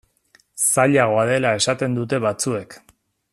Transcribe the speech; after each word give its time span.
Zailagoa 0.67 1.25
dela 1.31 1.53
esaten 1.59 1.99
dute 1.99 2.21
batzuek. 2.25 2.79